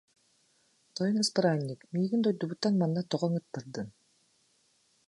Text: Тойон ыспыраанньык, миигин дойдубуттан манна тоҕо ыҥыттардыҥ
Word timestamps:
Тойон 0.95 1.17
ыспыраанньык, 1.23 1.81
миигин 1.93 2.21
дойдубуттан 2.25 2.73
манна 2.79 3.01
тоҕо 3.11 3.25
ыҥыттардыҥ 3.29 3.87